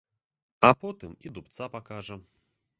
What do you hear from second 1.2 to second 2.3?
і дубца пакажа.